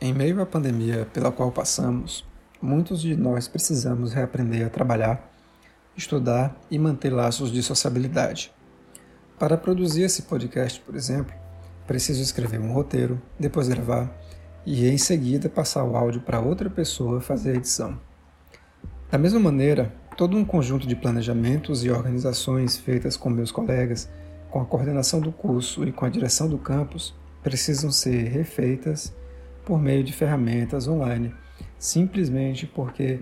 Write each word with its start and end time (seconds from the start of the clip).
Em 0.00 0.14
meio 0.14 0.40
à 0.40 0.46
pandemia 0.46 1.06
pela 1.12 1.32
qual 1.32 1.50
passamos, 1.50 2.24
muitos 2.62 3.02
de 3.02 3.16
nós 3.16 3.48
precisamos 3.48 4.12
reaprender 4.12 4.66
a 4.66 4.70
trabalhar, 4.70 5.32
estudar 5.96 6.56
e 6.70 6.78
manter 6.78 7.10
laços 7.10 7.50
de 7.50 7.62
sociabilidade. 7.62 8.52
Para 9.38 9.56
produzir 9.56 10.02
esse 10.02 10.22
podcast, 10.22 10.80
por 10.80 10.94
exemplo, 10.94 11.34
preciso 11.86 12.22
escrever 12.22 12.60
um 12.60 12.72
roteiro, 12.72 13.20
depois 13.38 13.68
gravar 13.68 14.16
e 14.64 14.86
em 14.86 14.98
seguida 14.98 15.48
passar 15.48 15.84
o 15.84 15.96
áudio 15.96 16.20
para 16.20 16.40
outra 16.40 16.70
pessoa 16.70 17.20
fazer 17.20 17.52
a 17.52 17.56
edição. 17.56 17.98
Da 19.10 19.18
mesma 19.18 19.40
maneira, 19.40 19.92
todo 20.16 20.36
um 20.36 20.44
conjunto 20.44 20.86
de 20.86 20.94
planejamentos 20.94 21.84
e 21.84 21.90
organizações 21.90 22.76
feitas 22.76 23.16
com 23.16 23.30
meus 23.30 23.50
colegas, 23.50 24.08
com 24.50 24.60
a 24.60 24.64
coordenação 24.64 25.20
do 25.20 25.32
curso 25.32 25.84
e 25.84 25.92
com 25.92 26.04
a 26.04 26.08
direção 26.08 26.48
do 26.48 26.58
campus, 26.58 27.14
precisam 27.42 27.90
ser 27.90 28.28
refeitas 28.28 29.14
por 29.64 29.80
meio 29.80 30.02
de 30.02 30.12
ferramentas 30.12 30.88
online, 30.88 31.34
simplesmente 31.78 32.66
porque 32.66 33.20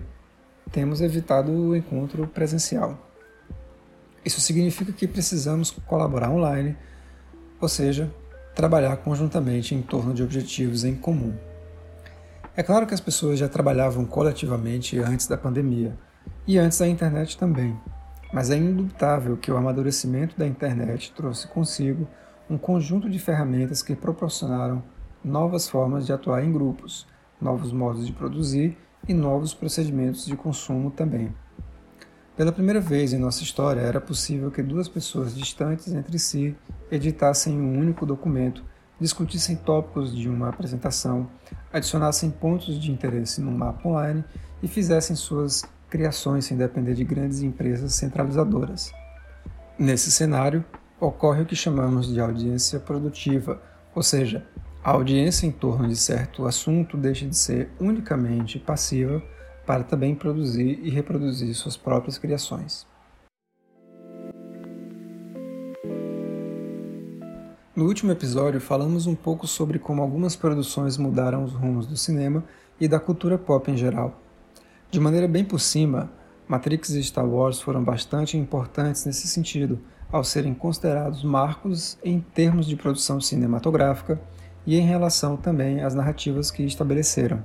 temos 0.71 1.01
evitado 1.01 1.51
o 1.51 1.75
encontro 1.75 2.27
presencial. 2.27 2.97
Isso 4.23 4.41
significa 4.41 4.91
que 4.91 5.07
precisamos 5.07 5.71
colaborar 5.71 6.29
online, 6.29 6.75
ou 7.61 7.69
seja, 7.69 8.11
trabalhar 8.55 8.97
conjuntamente 8.97 9.75
em 9.75 9.81
torno 9.81 10.13
de 10.13 10.23
objetivos 10.23 10.83
em 10.83 10.95
comum. 10.95 11.33
É 12.55 12.63
claro 12.63 12.87
que 12.87 12.93
as 12.93 12.99
pessoas 12.99 13.37
já 13.37 13.47
trabalhavam 13.47 14.03
coletivamente 14.03 14.97
antes 14.99 15.27
da 15.27 15.37
pandemia 15.37 15.95
e 16.45 16.57
antes 16.57 16.79
da 16.79 16.87
internet 16.87 17.37
também, 17.37 17.79
mas 18.31 18.49
é 18.49 18.57
indubitável 18.57 19.37
que 19.37 19.51
o 19.51 19.57
amadurecimento 19.57 20.37
da 20.37 20.45
internet 20.45 21.13
trouxe 21.15 21.47
consigo 21.47 22.07
um 22.49 22.57
conjunto 22.57 23.09
de 23.09 23.19
ferramentas 23.19 23.81
que 23.81 23.95
proporcionaram 23.95 24.83
novas 25.23 25.67
formas 25.67 26.05
de 26.05 26.13
atuar 26.13 26.43
em 26.43 26.51
grupos, 26.51 27.07
novos 27.41 27.71
modos 27.71 28.05
de 28.05 28.13
produzir 28.13 28.77
e 29.07 29.13
novos 29.13 29.53
procedimentos 29.53 30.25
de 30.25 30.35
consumo 30.35 30.91
também. 30.91 31.33
Pela 32.35 32.51
primeira 32.51 32.79
vez 32.79 33.13
em 33.13 33.17
nossa 33.17 33.41
história, 33.41 33.81
era 33.81 33.99
possível 33.99 34.51
que 34.51 34.61
duas 34.61 34.87
pessoas 34.87 35.35
distantes 35.35 35.91
entre 35.93 36.19
si 36.19 36.55
editassem 36.91 37.59
um 37.59 37.79
único 37.79 38.05
documento, 38.05 38.63
discutissem 38.99 39.55
tópicos 39.55 40.15
de 40.15 40.29
uma 40.29 40.49
apresentação, 40.49 41.29
adicionassem 41.73 42.29
pontos 42.29 42.79
de 42.79 42.91
interesse 42.91 43.41
no 43.41 43.51
mapa 43.51 43.87
online 43.87 44.23
e 44.61 44.67
fizessem 44.67 45.15
suas 45.15 45.63
criações 45.89 46.45
sem 46.45 46.57
depender 46.57 46.93
de 46.93 47.03
grandes 47.03 47.41
empresas 47.41 47.93
centralizadoras. 47.93 48.91
Nesse 49.77 50.11
cenário, 50.11 50.63
ocorre 50.99 51.43
o 51.43 51.45
que 51.45 51.55
chamamos 51.55 52.07
de 52.07 52.19
audiência 52.19 52.79
produtiva, 52.79 53.61
ou 53.93 54.01
seja, 54.01 54.45
a 54.83 54.91
audiência 54.91 55.45
em 55.45 55.51
torno 55.51 55.87
de 55.87 55.95
certo 55.95 56.45
assunto 56.45 56.97
deixa 56.97 57.27
de 57.27 57.35
ser 57.37 57.69
unicamente 57.79 58.57
passiva 58.57 59.21
para 59.65 59.83
também 59.83 60.15
produzir 60.15 60.79
e 60.81 60.89
reproduzir 60.89 61.53
suas 61.53 61.75
próprias 61.75 62.17
criações. 62.17 62.87
No 67.75 67.85
último 67.85 68.11
episódio, 68.11 68.59
falamos 68.59 69.05
um 69.05 69.13
pouco 69.13 69.45
sobre 69.45 69.77
como 69.77 70.01
algumas 70.01 70.35
produções 70.35 70.97
mudaram 70.97 71.43
os 71.43 71.53
rumos 71.53 71.85
do 71.85 71.95
cinema 71.95 72.43
e 72.79 72.87
da 72.87 72.99
cultura 72.99 73.37
pop 73.37 73.69
em 73.69 73.77
geral. 73.77 74.19
De 74.89 75.01
maneira 75.01 75.27
bem 75.27 75.43
por 75.43 75.59
cima, 75.59 76.09
Matrix 76.47 76.91
e 76.91 77.03
Star 77.03 77.27
Wars 77.27 77.59
foram 77.61 77.83
bastante 77.83 78.37
importantes 78.37 79.05
nesse 79.05 79.27
sentido, 79.27 79.79
ao 80.09 80.23
serem 80.23 80.53
considerados 80.53 81.25
marcos 81.25 81.97
em 82.01 82.21
termos 82.21 82.65
de 82.65 82.77
produção 82.77 83.19
cinematográfica 83.19 84.19
e 84.65 84.77
em 84.77 84.85
relação 84.85 85.35
também 85.35 85.81
às 85.81 85.93
narrativas 85.93 86.49
que 86.49 86.63
estabeleceram. 86.63 87.43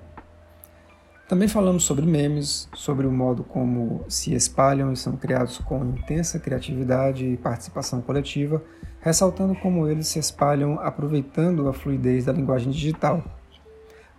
Também 1.28 1.48
falamos 1.48 1.82
sobre 1.82 2.06
memes, 2.06 2.68
sobre 2.74 3.06
o 3.08 3.10
modo 3.10 3.42
como 3.42 4.04
se 4.08 4.32
espalham 4.34 4.92
e 4.92 4.96
são 4.96 5.16
criados 5.16 5.58
com 5.58 5.84
intensa 5.84 6.38
criatividade 6.38 7.24
e 7.24 7.36
participação 7.36 8.00
coletiva, 8.00 8.62
ressaltando 9.00 9.56
como 9.56 9.88
eles 9.88 10.06
se 10.06 10.20
espalham 10.20 10.78
aproveitando 10.78 11.68
a 11.68 11.72
fluidez 11.72 12.26
da 12.26 12.32
linguagem 12.32 12.70
digital. 12.70 13.41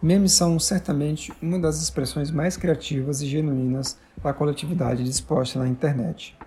Memes 0.04 0.34
são 0.34 0.60
certamente 0.60 1.32
uma 1.42 1.58
das 1.58 1.82
expressões 1.82 2.30
mais 2.30 2.58
criativas 2.58 3.22
e 3.22 3.26
genuínas 3.26 3.98
da 4.22 4.34
coletividade 4.34 5.02
disposta 5.02 5.58
na 5.58 5.66
internet. 5.66 6.38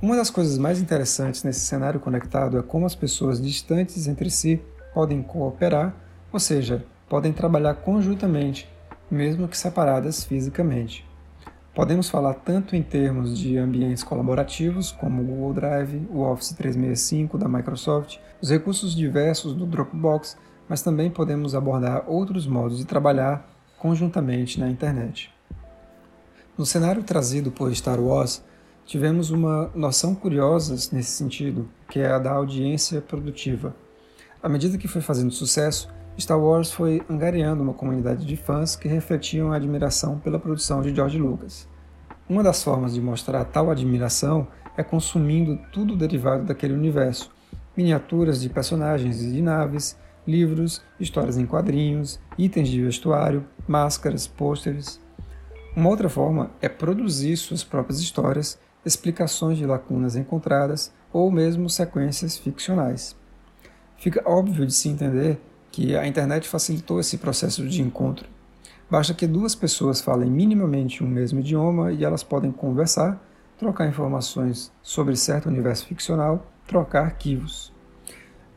Uma 0.00 0.16
das 0.16 0.30
coisas 0.30 0.56
mais 0.56 0.80
interessantes 0.80 1.44
nesse 1.44 1.60
cenário 1.60 2.00
conectado 2.00 2.58
é 2.58 2.62
como 2.62 2.86
as 2.86 2.94
pessoas 2.94 3.38
distantes 3.38 4.06
entre 4.06 4.30
si 4.30 4.62
podem 4.94 5.22
cooperar, 5.22 5.94
ou 6.32 6.40
seja, 6.40 6.82
podem 7.06 7.34
trabalhar 7.34 7.74
conjuntamente 7.74 8.66
mesmo 9.10 9.46
que 9.46 9.58
separadas 9.58 10.24
fisicamente. 10.24 11.06
Podemos 11.74 12.08
falar 12.08 12.32
tanto 12.32 12.74
em 12.74 12.82
termos 12.82 13.38
de 13.38 13.58
ambientes 13.58 14.02
colaborativos, 14.02 14.90
como 14.90 15.20
o 15.20 15.24
Google 15.26 15.52
Drive, 15.52 16.08
o 16.10 16.22
Office 16.22 16.54
365 16.54 17.36
da 17.36 17.46
Microsoft, 17.46 18.16
os 18.40 18.48
recursos 18.48 18.94
diversos 18.94 19.54
do 19.54 19.66
Dropbox, 19.66 20.38
mas 20.68 20.82
também 20.82 21.10
podemos 21.10 21.54
abordar 21.54 22.04
outros 22.06 22.46
modos 22.46 22.78
de 22.78 22.84
trabalhar 22.84 23.48
conjuntamente 23.78 24.60
na 24.60 24.68
internet. 24.68 25.32
No 26.56 26.66
cenário 26.66 27.02
trazido 27.02 27.50
por 27.50 27.74
Star 27.74 28.00
Wars, 28.00 28.44
tivemos 28.84 29.30
uma 29.30 29.70
noção 29.74 30.14
curiosa 30.14 30.74
nesse 30.94 31.10
sentido, 31.10 31.68
que 31.88 31.98
é 31.98 32.10
a 32.10 32.18
da 32.18 32.32
audiência 32.32 33.00
produtiva. 33.00 33.74
À 34.42 34.48
medida 34.48 34.78
que 34.78 34.88
foi 34.88 35.00
fazendo 35.00 35.30
sucesso, 35.30 35.88
Star 36.18 36.38
Wars 36.38 36.70
foi 36.70 37.02
angariando 37.08 37.62
uma 37.62 37.72
comunidade 37.72 38.26
de 38.26 38.36
fãs 38.36 38.76
que 38.76 38.86
refletiam 38.86 39.52
a 39.52 39.56
admiração 39.56 40.18
pela 40.18 40.38
produção 40.38 40.82
de 40.82 40.94
George 40.94 41.18
Lucas. 41.18 41.66
Uma 42.28 42.42
das 42.42 42.62
formas 42.62 42.94
de 42.94 43.00
mostrar 43.00 43.44
tal 43.44 43.70
admiração 43.70 44.46
é 44.76 44.82
consumindo 44.82 45.58
tudo 45.72 45.96
derivado 45.96 46.44
daquele 46.44 46.74
universo: 46.74 47.30
miniaturas 47.76 48.40
de 48.40 48.48
personagens 48.48 49.22
e 49.22 49.32
de 49.32 49.42
naves, 49.42 49.96
livros, 50.26 50.82
histórias 50.98 51.36
em 51.36 51.46
quadrinhos, 51.46 52.20
itens 52.38 52.68
de 52.68 52.82
vestuário, 52.82 53.44
máscaras, 53.66 54.26
pôsteres. 54.26 55.00
Uma 55.76 55.88
outra 55.88 56.08
forma 56.08 56.50
é 56.60 56.68
produzir 56.68 57.36
suas 57.36 57.64
próprias 57.64 58.00
histórias, 58.00 58.58
explicações 58.84 59.58
de 59.58 59.66
lacunas 59.66 60.16
encontradas 60.16 60.92
ou 61.12 61.30
mesmo 61.30 61.68
sequências 61.68 62.36
ficcionais. 62.36 63.16
Fica 63.96 64.22
óbvio 64.26 64.66
de 64.66 64.72
se 64.72 64.88
entender 64.88 65.40
que 65.70 65.96
a 65.96 66.06
internet 66.06 66.48
facilitou 66.48 67.00
esse 67.00 67.18
processo 67.18 67.66
de 67.66 67.80
encontro. 67.80 68.28
Basta 68.90 69.14
que 69.14 69.26
duas 69.26 69.54
pessoas 69.54 70.02
falem 70.02 70.30
minimamente 70.30 71.02
o 71.02 71.06
mesmo 71.06 71.40
idioma 71.40 71.92
e 71.92 72.04
elas 72.04 72.22
podem 72.22 72.52
conversar, 72.52 73.18
trocar 73.56 73.88
informações 73.88 74.70
sobre 74.82 75.16
certo 75.16 75.48
universo 75.48 75.86
ficcional, 75.86 76.46
trocar 76.66 77.04
arquivos. 77.04 77.71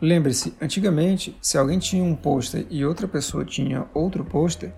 Lembre-se, 0.02 0.54
antigamente, 0.62 1.38
se 1.42 1.58
alguém 1.58 1.80
tinha 1.80 2.04
um 2.04 2.16
pôster 2.16 2.66
e 2.70 2.86
outra 2.86 3.08
pessoa 3.08 3.46
tinha 3.46 3.88
outro 3.94 4.24
pôster, 4.26 4.74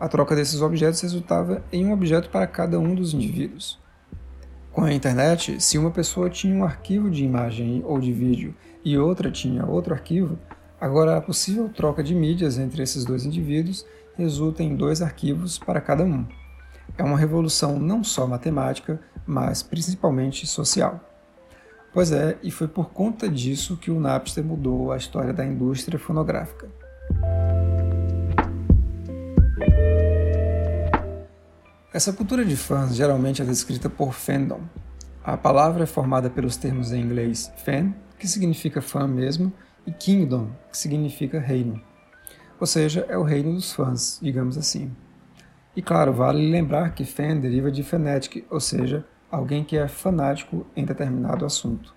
a 0.00 0.08
troca 0.08 0.34
desses 0.34 0.60
objetos 0.60 1.00
resultava 1.00 1.62
em 1.72 1.86
um 1.86 1.92
objeto 1.92 2.30
para 2.30 2.46
cada 2.46 2.78
um 2.78 2.94
dos 2.94 3.14
indivíduos. 3.14 3.78
Com 4.72 4.84
a 4.84 4.92
internet, 4.92 5.60
se 5.60 5.76
uma 5.76 5.90
pessoa 5.90 6.30
tinha 6.30 6.54
um 6.54 6.64
arquivo 6.64 7.10
de 7.10 7.24
imagem 7.24 7.82
ou 7.84 8.00
de 8.00 8.12
vídeo 8.12 8.54
e 8.84 8.96
outra 8.96 9.30
tinha 9.30 9.66
outro 9.66 9.92
arquivo, 9.92 10.38
Agora, 10.82 11.16
a 11.16 11.20
possível 11.20 11.68
troca 11.68 12.02
de 12.02 12.12
mídias 12.12 12.58
entre 12.58 12.82
esses 12.82 13.04
dois 13.04 13.24
indivíduos 13.24 13.86
resulta 14.16 14.64
em 14.64 14.74
dois 14.74 15.00
arquivos 15.00 15.56
para 15.56 15.80
cada 15.80 16.02
um. 16.02 16.26
É 16.98 17.04
uma 17.04 17.16
revolução 17.16 17.78
não 17.78 18.02
só 18.02 18.26
matemática, 18.26 19.00
mas 19.24 19.62
principalmente 19.62 20.44
social. 20.44 21.00
Pois 21.92 22.10
é, 22.10 22.38
e 22.42 22.50
foi 22.50 22.68
por 22.68 22.90
conta 22.90 23.28
disso 23.28 23.76
que 23.76 23.90
o 23.90 24.00
Napster 24.00 24.42
mudou 24.42 24.92
a 24.92 24.96
história 24.96 25.32
da 25.32 25.44
indústria 25.44 25.98
fonográfica. 25.98 26.70
Essa 31.92 32.10
cultura 32.14 32.42
de 32.46 32.56
fãs 32.56 32.96
geralmente 32.96 33.42
é 33.42 33.44
descrita 33.44 33.90
por 33.90 34.14
fandom. 34.14 34.62
A 35.22 35.36
palavra 35.36 35.82
é 35.82 35.86
formada 35.86 36.30
pelos 36.30 36.56
termos 36.56 36.92
em 36.92 37.02
inglês 37.02 37.52
fan, 37.62 37.92
que 38.18 38.26
significa 38.26 38.80
fã 38.80 39.06
mesmo, 39.06 39.52
e 39.86 39.92
Kingdom, 39.92 40.50
que 40.70 40.78
significa 40.78 41.38
reino. 41.38 41.78
Ou 42.58 42.66
seja, 42.66 43.04
é 43.10 43.18
o 43.18 43.22
reino 43.22 43.52
dos 43.52 43.70
fãs, 43.70 44.18
digamos 44.22 44.56
assim. 44.56 44.90
E 45.76 45.82
claro, 45.82 46.14
vale 46.14 46.50
lembrar 46.50 46.94
que 46.94 47.04
fan 47.04 47.36
deriva 47.36 47.70
de 47.70 47.82
fanatic, 47.82 48.46
ou 48.50 48.60
seja, 48.60 49.04
alguém 49.32 49.64
que 49.64 49.78
é 49.78 49.88
fanático 49.88 50.66
em 50.76 50.84
determinado 50.84 51.46
assunto. 51.46 51.94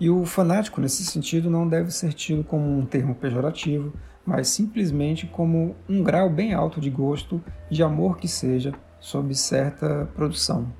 E 0.00 0.08
o 0.08 0.24
fanático, 0.24 0.80
nesse 0.80 1.04
sentido, 1.04 1.50
não 1.50 1.68
deve 1.68 1.90
ser 1.90 2.14
tido 2.14 2.42
como 2.42 2.66
um 2.66 2.86
termo 2.86 3.14
pejorativo, 3.14 3.92
mas 4.24 4.48
simplesmente 4.48 5.26
como 5.26 5.76
um 5.88 6.02
grau 6.02 6.30
bem 6.30 6.54
alto 6.54 6.80
de 6.80 6.88
gosto, 6.88 7.42
de 7.70 7.82
amor 7.82 8.16
que 8.16 8.26
seja, 8.26 8.72
sob 8.98 9.34
certa 9.34 10.08
produção. 10.14 10.72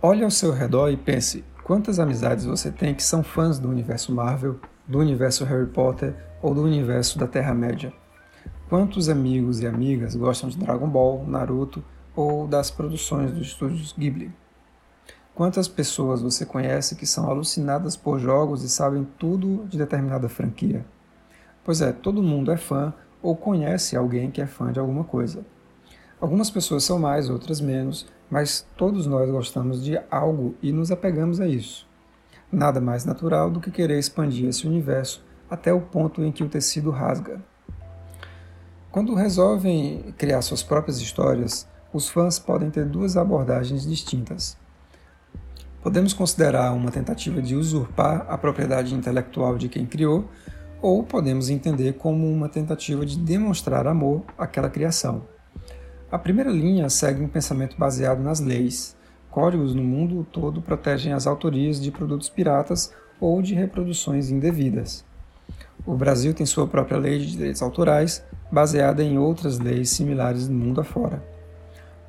Olhe 0.00 0.24
ao 0.24 0.30
seu 0.30 0.52
redor 0.52 0.88
e 0.88 0.96
pense 0.96 1.44
quantas 1.62 1.98
amizades 1.98 2.44
você 2.44 2.70
tem 2.70 2.94
que 2.94 3.02
são 3.02 3.22
fãs 3.22 3.58
do 3.58 3.68
universo 3.68 4.12
Marvel, 4.12 4.58
do 4.88 4.98
universo 4.98 5.44
Harry 5.44 5.66
Potter 5.66 6.14
ou 6.40 6.54
do 6.54 6.62
universo 6.62 7.18
da 7.18 7.26
Terra-média? 7.26 7.92
Quantos 8.68 9.08
amigos 9.08 9.60
e 9.60 9.66
amigas 9.66 10.16
gostam 10.16 10.48
de 10.48 10.56
Dragon 10.56 10.88
Ball, 10.88 11.26
Naruto 11.26 11.84
ou 12.16 12.48
das 12.48 12.70
produções 12.70 13.30
dos 13.30 13.48
estúdios 13.48 13.94
Ghibli? 13.96 14.32
Quantas 15.34 15.66
pessoas 15.66 16.20
você 16.20 16.44
conhece 16.44 16.94
que 16.94 17.06
são 17.06 17.28
alucinadas 17.30 17.96
por 17.96 18.18
jogos 18.18 18.62
e 18.62 18.68
sabem 18.68 19.06
tudo 19.18 19.64
de 19.66 19.78
determinada 19.78 20.28
franquia? 20.28 20.84
Pois 21.64 21.80
é, 21.80 21.90
todo 21.90 22.22
mundo 22.22 22.52
é 22.52 22.56
fã 22.58 22.92
ou 23.22 23.34
conhece 23.34 23.96
alguém 23.96 24.30
que 24.30 24.42
é 24.42 24.46
fã 24.46 24.70
de 24.70 24.78
alguma 24.78 25.04
coisa. 25.04 25.42
Algumas 26.20 26.50
pessoas 26.50 26.84
são 26.84 26.98
mais, 26.98 27.30
outras 27.30 27.62
menos, 27.62 28.06
mas 28.30 28.66
todos 28.76 29.06
nós 29.06 29.30
gostamos 29.30 29.82
de 29.82 29.98
algo 30.10 30.54
e 30.62 30.70
nos 30.70 30.90
apegamos 30.90 31.40
a 31.40 31.48
isso. 31.48 31.88
Nada 32.50 32.78
mais 32.78 33.06
natural 33.06 33.50
do 33.50 33.58
que 33.58 33.70
querer 33.70 33.98
expandir 33.98 34.50
esse 34.50 34.66
universo 34.66 35.24
até 35.48 35.72
o 35.72 35.80
ponto 35.80 36.22
em 36.22 36.30
que 36.30 36.44
o 36.44 36.48
tecido 36.48 36.90
rasga. 36.90 37.42
Quando 38.90 39.14
resolvem 39.14 40.14
criar 40.18 40.42
suas 40.42 40.62
próprias 40.62 41.00
histórias, 41.00 41.66
os 41.90 42.10
fãs 42.10 42.38
podem 42.38 42.70
ter 42.70 42.84
duas 42.84 43.16
abordagens 43.16 43.86
distintas. 43.86 44.60
Podemos 45.82 46.12
considerar 46.12 46.72
uma 46.72 46.92
tentativa 46.92 47.42
de 47.42 47.56
usurpar 47.56 48.24
a 48.28 48.38
propriedade 48.38 48.94
intelectual 48.94 49.58
de 49.58 49.68
quem 49.68 49.84
criou, 49.84 50.28
ou 50.80 51.02
podemos 51.02 51.50
entender 51.50 51.94
como 51.94 52.30
uma 52.30 52.48
tentativa 52.48 53.04
de 53.04 53.18
demonstrar 53.18 53.88
amor 53.88 54.22
àquela 54.38 54.70
criação. 54.70 55.26
A 56.10 56.18
primeira 56.18 56.50
linha 56.50 56.88
segue 56.88 57.20
um 57.20 57.28
pensamento 57.28 57.76
baseado 57.76 58.20
nas 58.20 58.38
leis. 58.38 58.96
Códigos 59.28 59.74
no 59.74 59.82
mundo 59.82 60.24
todo 60.30 60.62
protegem 60.62 61.12
as 61.12 61.26
autorias 61.26 61.80
de 61.80 61.90
produtos 61.90 62.28
piratas 62.28 62.92
ou 63.20 63.42
de 63.42 63.54
reproduções 63.54 64.30
indevidas. 64.30 65.04
O 65.84 65.96
Brasil 65.96 66.32
tem 66.32 66.46
sua 66.46 66.66
própria 66.66 66.98
lei 66.98 67.18
de 67.18 67.32
direitos 67.32 67.62
autorais, 67.62 68.24
baseada 68.52 69.02
em 69.02 69.18
outras 69.18 69.58
leis 69.58 69.90
similares 69.90 70.48
no 70.48 70.56
mundo 70.56 70.80
afora. 70.80 71.31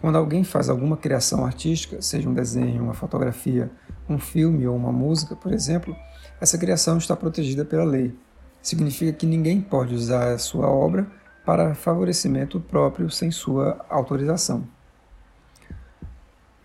Quando 0.04 0.18
alguém 0.18 0.44
faz 0.44 0.68
alguma 0.68 0.98
criação 0.98 1.46
artística, 1.46 2.02
seja 2.02 2.28
um 2.28 2.34
desenho, 2.34 2.84
uma 2.84 2.94
fotografia, 2.94 3.72
um 4.10 4.20
filme 4.20 4.68
ou 4.68 4.76
uma 4.76 4.92
música, 4.92 5.34
por 5.34 5.54
exemplo, 5.54 5.96
essa 6.42 6.58
criação 6.58 6.98
está 6.98 7.16
protegida 7.16 7.64
pela 7.64 7.86
lei 7.86 8.14
significa 8.62 9.14
que 9.14 9.26
ninguém 9.26 9.62
pode 9.62 9.96
usar 9.96 10.34
a 10.34 10.38
sua 10.38 10.68
obra 10.68 11.08
para 11.46 11.74
favorecimento 11.74 12.60
próprio 12.60 13.10
sem 13.10 13.32
sua 13.32 13.86
autorização. 13.90 14.68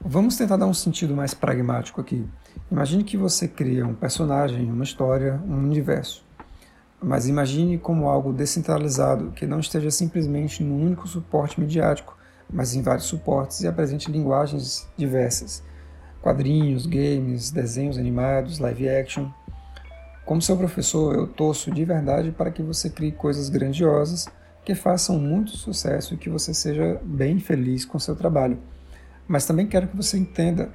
Vamos 0.01 0.37
tentar 0.37 0.57
dar 0.57 0.67
um 0.67 0.75
sentido 0.75 1.15
mais 1.15 1.33
pragmático 1.33 2.01
aqui. 2.01 2.27
Imagine 2.69 3.05
que 3.05 3.17
você 3.17 3.47
cria 3.47 3.87
um 3.87 3.95
personagem, 3.95 4.69
uma 4.69 4.83
história, 4.83 5.41
um 5.47 5.59
universo. 5.59 6.25
Mas 7.01 7.29
imagine 7.29 7.79
como 7.79 8.09
algo 8.09 8.33
descentralizado, 8.33 9.31
que 9.31 9.47
não 9.47 9.61
esteja 9.61 9.93
simplesmente 9.93 10.65
num 10.65 10.85
único 10.85 11.07
suporte 11.07 11.61
midiático, 11.61 12.18
mas 12.51 12.75
em 12.75 12.83
vários 12.83 13.07
suportes 13.07 13.61
e 13.61 13.67
apresente 13.67 14.11
linguagens 14.11 14.89
diversas: 14.97 15.63
quadrinhos, 16.23 16.87
games, 16.87 17.51
desenhos 17.51 17.99
animados, 17.99 18.59
live 18.59 18.89
action, 18.89 19.31
como 20.29 20.43
seu 20.43 20.59
professor, 20.59 21.15
eu 21.15 21.27
torço 21.27 21.71
de 21.71 21.87
verdade 21.87 22.31
para 22.31 22.51
que 22.51 22.63
você 22.63 22.91
crie 22.91 23.13
coisas 23.13 23.49
grandiosas 23.49 24.27
que 24.63 24.75
façam 24.75 25.19
muito 25.19 25.53
sucesso 25.53 26.13
e 26.13 26.19
que 26.19 26.29
você 26.29 26.53
seja 26.53 27.01
bem 27.03 27.41
feliz 27.41 27.87
com 27.87 27.99
seu 27.99 28.15
trabalho. 28.15 28.59
Mas 29.27 29.47
também 29.47 29.67
quero 29.67 29.89
que 29.89 29.97
você 29.97 30.19
entenda, 30.19 30.71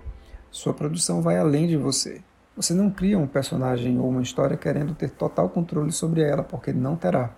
sua 0.50 0.74
produção 0.74 1.22
vai 1.22 1.38
além 1.38 1.68
de 1.68 1.78
você. 1.78 2.22
Você 2.56 2.74
não 2.74 2.90
cria 2.90 3.20
um 3.20 3.28
personagem 3.28 4.00
ou 4.00 4.10
uma 4.10 4.24
história 4.24 4.58
querendo 4.58 4.96
ter 4.96 5.12
total 5.12 5.48
controle 5.50 5.92
sobre 5.92 6.24
ela, 6.24 6.42
porque 6.42 6.74
não 6.74 6.96
terá. 6.96 7.36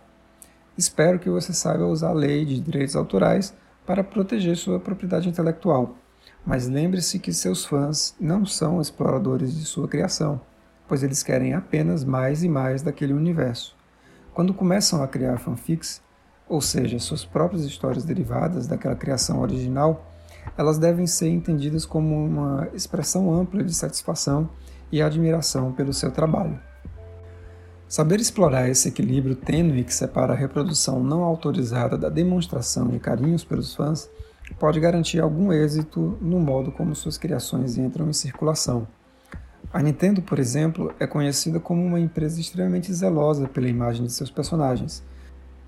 Espero 0.78 1.20
que 1.20 1.30
você 1.30 1.52
saiba 1.52 1.86
usar 1.86 2.12
a 2.12 2.14
lei 2.14 2.46
de 2.46 2.62
direitos 2.62 2.96
autorais 2.96 3.54
para 3.86 4.04
proteger 4.04 4.56
sua 4.58 4.80
propriedade 4.80 5.30
intelectual. 5.30 5.98
Mas 6.46 6.68
lembre-se 6.68 7.20
que 7.20 7.34
seus 7.34 7.66
fãs 7.66 8.16
não 8.20 8.46
são 8.46 8.82
exploradores 8.82 9.56
de 9.56 9.66
sua 9.66 9.88
criação 9.88 10.42
pois 10.88 11.04
eles 11.04 11.24
querem 11.24 11.54
apenas 11.54 12.04
mais 12.04 12.44
e 12.44 12.50
mais 12.50 12.82
daquele 12.82 13.14
universo. 13.14 13.76
Quando 14.34 14.54
começam 14.54 15.02
a 15.02 15.08
criar 15.08 15.38
fanfics, 15.38 16.02
ou 16.48 16.62
seja, 16.62 17.00
suas 17.00 17.26
próprias 17.26 17.64
histórias 17.64 18.04
derivadas 18.04 18.68
daquela 18.68 18.96
criação 18.96 19.42
original, 19.42 20.12
elas 20.58 20.78
devem 20.78 21.08
ser 21.08 21.30
entendidas 21.30 21.86
como 21.86 22.24
uma 22.24 22.68
expressão 22.74 23.34
ampla 23.34 23.64
de 23.64 23.74
satisfação 23.74 24.50
e 24.92 25.02
admiração 25.02 25.72
pelo 25.72 25.94
seu 25.94 26.12
trabalho. 26.12 26.60
Saber 27.88 28.20
explorar 28.20 28.68
esse 28.68 28.88
equilíbrio 28.88 29.36
tênue 29.36 29.84
que 29.84 29.94
separa 29.94 30.34
a 30.34 30.36
reprodução 30.36 31.04
não 31.04 31.24
autorizada 31.24 31.96
da 31.96 32.10
demonstração 32.10 32.88
de 32.88 32.98
carinhos 32.98 33.44
pelos 33.44 33.76
fãs 33.76 34.10
pode 34.60 34.80
garantir 34.80 35.20
algum 35.20 35.54
êxito 35.54 36.18
no 36.20 36.40
modo 36.40 36.72
como 36.72 36.96
suas 36.96 37.18
criações 37.18 37.78
entram 37.78 38.10
em 38.10 38.14
circulação. 38.14 38.88
A 39.72 39.82
Nintendo, 39.84 40.22
por 40.22 40.40
exemplo, 40.40 40.94
é 41.00 41.06
conhecida 41.06 41.60
como 41.60 41.86
uma 41.86 42.00
empresa 42.00 42.40
extremamente 42.40 42.92
zelosa 42.92 43.48
pela 43.48 43.68
imagem 43.68 44.06
de 44.06 44.12
seus 44.14 44.32
personagens. 44.32 45.04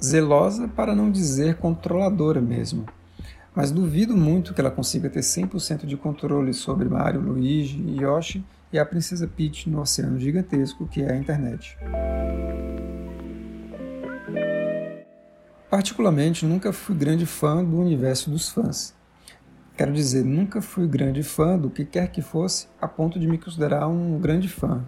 Zelosa 0.03 0.67
para 0.67 0.95
não 0.95 1.11
dizer 1.11 1.57
controladora 1.57 2.41
mesmo. 2.41 2.85
Mas 3.53 3.71
duvido 3.71 4.15
muito 4.15 4.53
que 4.53 4.61
ela 4.61 4.71
consiga 4.71 5.09
ter 5.09 5.21
100% 5.21 5.85
de 5.85 5.97
controle 5.97 6.53
sobre 6.53 6.89
Mario, 6.89 7.21
Luigi, 7.21 7.79
Yoshi 7.99 8.43
e 8.71 8.79
a 8.79 8.85
Princesa 8.85 9.27
Peach 9.27 9.69
no 9.69 9.79
oceano 9.79 10.19
gigantesco 10.19 10.87
que 10.87 11.01
é 11.01 11.11
a 11.11 11.17
internet. 11.17 11.77
Particularmente, 15.69 16.45
nunca 16.45 16.71
fui 16.71 16.95
grande 16.95 17.25
fã 17.25 17.63
do 17.63 17.79
universo 17.79 18.29
dos 18.29 18.49
fãs. 18.49 18.95
Quero 19.75 19.93
dizer, 19.93 20.23
nunca 20.23 20.61
fui 20.61 20.87
grande 20.87 21.21
fã 21.21 21.57
do 21.57 21.69
que 21.69 21.85
quer 21.85 22.07
que 22.07 22.21
fosse, 22.21 22.67
a 22.81 22.87
ponto 22.87 23.19
de 23.19 23.27
me 23.27 23.37
considerar 23.37 23.87
um 23.87 24.17
grande 24.19 24.47
fã. 24.47 24.83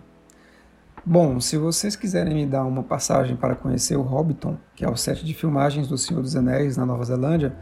Bom, 1.05 1.39
se 1.39 1.57
vocês 1.57 1.95
quiserem 1.95 2.33
me 2.33 2.45
dar 2.45 2.65
uma 2.65 2.83
passagem 2.83 3.35
para 3.35 3.55
conhecer 3.55 3.97
o 3.97 4.01
Hobbiton, 4.01 4.57
que 4.75 4.83
é 4.83 4.89
o 4.89 4.95
set 4.95 5.23
de 5.25 5.33
filmagens 5.33 5.87
do 5.87 5.97
Senhor 5.97 6.21
dos 6.21 6.35
Anéis 6.35 6.75
na 6.75 6.85
Nova 6.85 7.03
Zelândia, 7.03 7.55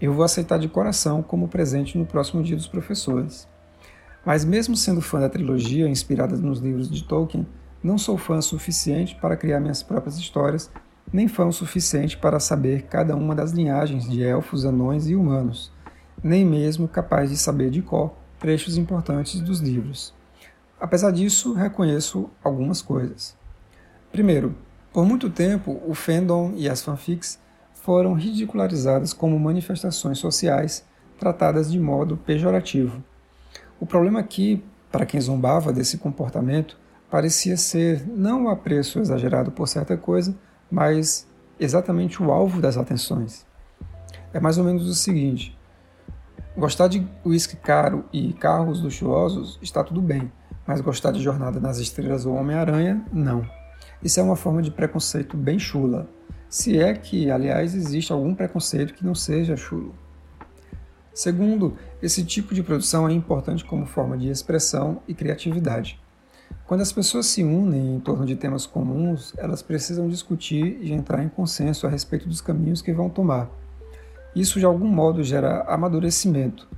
eu 0.00 0.14
vou 0.14 0.24
aceitar 0.24 0.58
de 0.58 0.68
coração 0.68 1.22
como 1.22 1.48
presente 1.48 1.98
no 1.98 2.06
próximo 2.06 2.42
Dia 2.42 2.56
dos 2.56 2.66
Professores. 2.66 3.46
Mas, 4.24 4.44
mesmo 4.44 4.76
sendo 4.76 5.00
fã 5.00 5.20
da 5.20 5.28
trilogia 5.28 5.88
inspirada 5.88 6.36
nos 6.36 6.60
livros 6.60 6.90
de 6.90 7.04
Tolkien, 7.04 7.46
não 7.82 7.96
sou 7.96 8.18
fã 8.18 8.40
suficiente 8.40 9.16
para 9.20 9.36
criar 9.36 9.60
minhas 9.60 9.82
próprias 9.82 10.18
histórias, 10.18 10.70
nem 11.12 11.26
fã 11.26 11.46
o 11.46 11.52
suficiente 11.52 12.16
para 12.16 12.38
saber 12.38 12.82
cada 12.82 13.16
uma 13.16 13.34
das 13.34 13.52
linhagens 13.52 14.08
de 14.08 14.22
elfos, 14.22 14.64
anões 14.64 15.08
e 15.08 15.16
humanos 15.16 15.72
nem 16.22 16.44
mesmo 16.44 16.86
capaz 16.86 17.30
de 17.30 17.36
saber 17.36 17.70
de 17.70 17.82
cor 17.82 18.12
trechos 18.38 18.76
importantes 18.76 19.40
dos 19.40 19.60
livros. 19.60 20.14
Apesar 20.78 21.10
disso, 21.10 21.52
reconheço 21.52 22.30
algumas 22.42 22.80
coisas. 22.80 23.36
Primeiro, 24.10 24.54
por 24.92 25.04
muito 25.04 25.28
tempo, 25.28 25.80
o 25.86 25.94
fandom 25.94 26.52
e 26.56 26.68
as 26.68 26.82
fanfics 26.82 27.38
foram 27.74 28.14
ridicularizadas 28.14 29.12
como 29.12 29.38
manifestações 29.38 30.18
sociais 30.18 30.84
tratadas 31.18 31.70
de 31.70 31.78
modo 31.78 32.16
pejorativo. 32.16 33.02
O 33.80 33.86
problema 33.86 34.20
aqui, 34.20 34.62
para 34.92 35.06
quem 35.06 35.18
zombava 35.18 35.72
desse 35.72 35.96
comportamento, 35.96 36.78
parecia 37.10 37.56
ser 37.56 38.06
não 38.06 38.44
o 38.44 38.48
apreço 38.50 39.00
exagerado 39.00 39.50
por 39.50 39.66
certa 39.66 39.96
coisa, 39.96 40.36
mas 40.70 41.26
exatamente 41.58 42.22
o 42.22 42.30
alvo 42.30 42.60
das 42.60 42.76
atenções. 42.76 43.46
É 44.34 44.38
mais 44.38 44.58
ou 44.58 44.64
menos 44.64 44.86
o 44.86 44.94
seguinte: 44.94 45.58
Gostar 46.54 46.88
de 46.88 47.06
uísque 47.24 47.56
caro 47.56 48.04
e 48.12 48.34
carros 48.34 48.82
luxuosos 48.82 49.58
está 49.62 49.82
tudo 49.82 50.02
bem, 50.02 50.30
mas 50.66 50.82
gostar 50.82 51.10
de 51.10 51.22
Jornada 51.22 51.58
nas 51.58 51.78
Estrelas 51.78 52.26
ou 52.26 52.34
Homem-Aranha, 52.34 53.02
não. 53.10 53.48
Isso 54.02 54.20
é 54.20 54.22
uma 54.22 54.36
forma 54.36 54.60
de 54.60 54.70
preconceito 54.70 55.36
bem 55.36 55.58
chula. 55.58 56.06
Se 56.50 56.78
é 56.78 56.92
que, 56.92 57.30
aliás, 57.30 57.74
existe 57.74 58.12
algum 58.12 58.34
preconceito 58.34 58.92
que 58.92 59.06
não 59.06 59.14
seja 59.14 59.56
chulo. 59.56 59.94
Segundo, 61.14 61.76
esse 62.02 62.24
tipo 62.24 62.54
de 62.54 62.62
produção 62.62 63.08
é 63.08 63.12
importante 63.12 63.64
como 63.64 63.86
forma 63.86 64.16
de 64.16 64.28
expressão 64.28 65.02
e 65.06 65.14
criatividade. 65.14 66.00
Quando 66.66 66.80
as 66.80 66.92
pessoas 66.92 67.26
se 67.26 67.42
unem 67.42 67.96
em 67.96 68.00
torno 68.00 68.24
de 68.24 68.36
temas 68.36 68.64
comuns, 68.64 69.34
elas 69.36 69.60
precisam 69.60 70.08
discutir 70.08 70.78
e 70.80 70.92
entrar 70.92 71.22
em 71.22 71.28
consenso 71.28 71.86
a 71.86 71.90
respeito 71.90 72.28
dos 72.28 72.40
caminhos 72.40 72.80
que 72.80 72.92
vão 72.92 73.10
tomar. 73.10 73.50
Isso 74.34 74.58
de 74.58 74.64
algum 74.64 74.86
modo 74.86 75.24
gera 75.24 75.62
amadurecimento. 75.62 76.68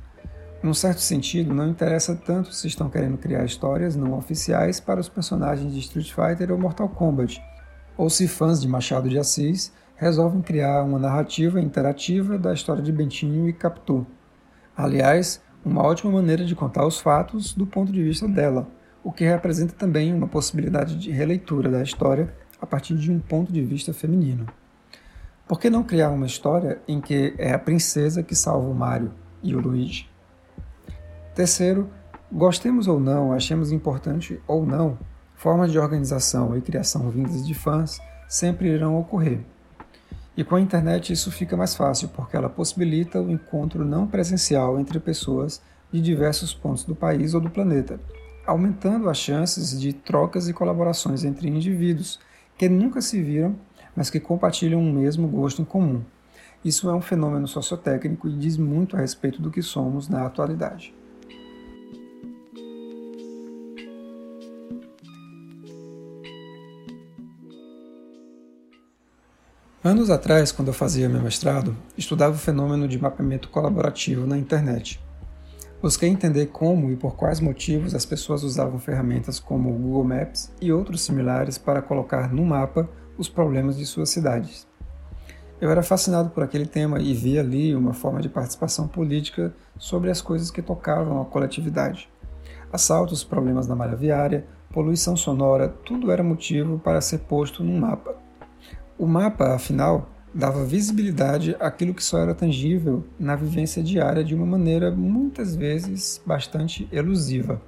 Num 0.63 0.73
certo 0.73 1.01
sentido, 1.01 1.53
não 1.53 1.69
interessa 1.69 2.15
tanto 2.15 2.55
se 2.55 2.69
estão 2.69 2.89
querendo 2.89 3.19
criar 3.19 3.45
histórias 3.45 3.95
não 3.95 4.17
oficiais 4.17 4.81
para 4.81 5.01
os 5.01 5.09
personagens 5.09 5.73
de 5.73 5.81
Street 5.81 6.13
Fighter 6.13 6.51
ou 6.53 6.59
Mortal 6.59 6.89
Kombat, 6.89 7.43
ou 7.97 8.09
se 8.09 8.27
fãs 8.27 8.61
de 8.61 8.69
Machado 8.69 9.09
de 9.09 9.19
Assis 9.19 9.73
resolvem 9.97 10.41
criar 10.41 10.83
uma 10.85 10.99
narrativa 10.99 11.61
interativa 11.61 12.39
da 12.39 12.55
história 12.55 12.83
de 12.83 12.91
Bentinho 12.91 13.49
e 13.49 13.53
Capitu. 13.53 14.07
Aliás, 14.77 15.43
uma 15.65 15.83
ótima 15.83 16.11
maneira 16.13 16.45
de 16.45 16.55
contar 16.55 16.87
os 16.87 16.99
fatos 16.99 17.55
do 17.55 17.67
ponto 17.67 17.93
de 17.93 18.03
vista 18.03 18.27
dela, 18.27 18.67
o 19.05 19.13
que 19.13 19.25
representa 19.25 19.75
também 19.75 20.13
uma 20.13 20.27
possibilidade 20.27 20.97
de 20.97 21.11
releitura 21.11 21.71
da 21.71 21.83
história 21.83 22.33
a 22.61 22.67
partir 22.67 22.97
de 22.97 23.11
um 23.11 23.19
ponto 23.19 23.53
de 23.53 23.63
vista 23.63 23.93
feminino. 23.93 24.47
Por 25.47 25.59
que 25.61 25.69
não 25.69 25.83
criar 25.83 26.11
uma 26.11 26.27
história 26.27 26.81
em 26.89 27.01
que 27.01 27.35
é 27.37 27.53
a 27.53 27.59
princesa 27.59 28.23
que 28.23 28.35
salva 28.35 28.69
o 28.69 28.75
Mario 28.75 29.13
e 29.43 29.55
o 29.55 29.61
Luigi? 29.61 30.09
Terceiro, 31.35 31.91
gostemos 32.31 32.89
ou 32.89 32.99
não, 32.99 33.33
achemos 33.33 33.73
importante 33.73 34.41
ou 34.47 34.65
não, 34.65 34.99
formas 35.35 35.73
de 35.73 35.79
organização 35.79 36.57
e 36.57 36.63
criação 36.63 37.11
vindas 37.11 37.47
de 37.47 37.53
fãs 37.53 38.01
sempre 38.29 38.69
irão 38.69 38.99
ocorrer. 38.99 39.41
E 40.37 40.43
com 40.43 40.57
a 40.57 40.61
internet 40.61 41.13
isso 41.13 41.31
fica 41.31 41.57
mais 41.57 41.75
fácil, 41.75 42.09
porque 42.09 42.37
ela 42.37 42.49
possibilita 42.49 43.21
o 43.21 43.31
encontro 43.31 43.85
não 43.85 44.07
presencial 44.07 44.81
entre 44.81 44.99
pessoas 44.99 45.61
de 45.93 46.01
diversos 46.01 46.55
pontos 46.55 46.85
do 46.85 46.95
país 46.95 47.35
ou 47.35 47.41
do 47.41 47.51
planeta, 47.51 48.01
aumentando 48.47 49.11
as 49.11 49.19
chances 49.19 49.79
de 49.79 49.93
trocas 49.93 50.49
e 50.49 50.55
colaborações 50.55 51.23
entre 51.23 51.49
indivíduos 51.49 52.19
que 52.57 52.69
nunca 52.69 53.03
se 53.03 53.21
viram, 53.21 53.57
mas 53.95 54.09
que 54.09 54.19
compartilham 54.19 54.81
um 54.81 54.93
mesmo 54.93 55.29
gosto 55.29 55.61
em 55.61 55.67
comum. 55.67 56.03
Isso 56.65 56.89
é 56.89 56.95
um 56.95 57.01
fenômeno 57.03 57.47
sociotécnico 57.47 58.29
e 58.29 58.37
diz 58.37 58.57
muito 58.57 58.97
a 58.97 59.01
respeito 59.01 59.43
do 59.43 59.51
que 59.51 59.61
somos 59.61 60.09
na 60.09 60.25
atualidade. 60.25 60.95
Anos 69.85 70.11
atrás, 70.11 70.53
quando 70.53 70.69
eu 70.69 70.75
fazia 70.75 71.09
meu 71.09 71.21
mestrado, 71.21 71.77
estudava 71.99 72.37
o 72.37 72.39
fenômeno 72.39 72.87
de 72.87 73.01
mapeamento 73.01 73.49
colaborativo 73.49 74.29
na 74.29 74.39
internet. 74.39 75.05
Busquei 75.83 76.09
entender 76.09 76.47
como 76.47 76.93
e 76.93 76.95
por 76.95 77.17
quais 77.17 77.41
motivos 77.41 77.93
as 77.93 78.07
pessoas 78.07 78.45
usavam 78.45 78.79
ferramentas 78.79 79.41
como 79.41 79.71
o 79.71 79.77
Google 79.77 80.05
Maps 80.05 80.53
e 80.61 80.71
outros 80.71 81.01
similares 81.01 81.59
para 81.59 81.83
colocar 81.83 82.33
no 82.33 82.47
mapa 82.47 82.89
os 83.19 83.29
problemas 83.29 83.77
de 83.77 83.85
suas 83.85 84.09
cidades. 84.09 84.69
Eu 85.61 85.69
era 85.69 85.83
fascinado 85.83 86.31
por 86.31 86.45
aquele 86.45 86.67
tema 86.67 87.01
e 87.01 87.13
via 87.13 87.41
ali 87.41 87.75
uma 87.75 87.93
forma 87.93 88.21
de 88.21 88.29
participação 88.29 88.87
política 88.87 89.53
sobre 89.77 90.13
as 90.13 90.21
coisas 90.21 90.49
que 90.49 90.63
tocavam 90.63 91.21
a 91.21 91.25
coletividade. 91.25 92.09
Assaltos, 92.73 93.25
problemas 93.25 93.67
na 93.67 93.75
malha 93.75 93.97
viária, 93.97 94.47
poluição 94.73 95.17
sonora, 95.17 95.69
tudo 95.69 96.13
era 96.13 96.23
motivo 96.23 96.79
para 96.79 97.01
ser 97.01 97.19
posto 97.19 97.65
num 97.65 97.81
mapa. 97.81 98.22
O 99.03 99.07
mapa, 99.09 99.57
afinal, 99.57 100.09
dava 100.33 100.65
visibilidade 100.65 101.57
àquilo 101.59 101.93
que 101.93 102.05
só 102.05 102.21
era 102.21 102.37
tangível 102.37 103.03
na 103.19 103.35
vivência 103.35 103.83
diária 103.83 104.23
de 104.23 104.33
uma 104.33 104.47
maneira 104.47 104.93
muitas 104.93 105.57
vezes 105.57 106.23
bastante 106.25 106.89
elusiva. 106.93 107.61